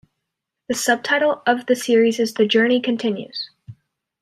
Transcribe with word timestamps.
The 0.67 0.73
subtitle 0.73 1.43
of 1.45 1.67
the 1.67 1.75
series 1.75 2.19
is 2.19 2.33
"The 2.33 2.47
Journey 2.47 2.81
Continues". 2.81 3.51